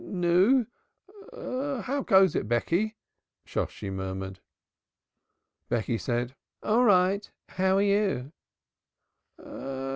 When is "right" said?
6.85-7.29